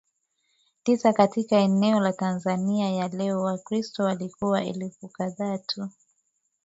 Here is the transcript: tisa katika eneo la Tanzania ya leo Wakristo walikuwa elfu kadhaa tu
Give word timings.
tisa 0.83 1.13
katika 1.13 1.57
eneo 1.57 1.99
la 1.99 2.13
Tanzania 2.13 2.89
ya 2.91 3.07
leo 3.07 3.41
Wakristo 3.43 4.03
walikuwa 4.03 4.63
elfu 4.63 5.07
kadhaa 5.07 5.57
tu 5.57 5.89